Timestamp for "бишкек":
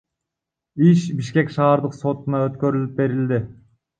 1.19-1.51